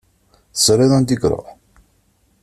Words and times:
Teẓriḍ 0.53 0.91
anda 0.97 1.11
iruḥ? 1.15 1.47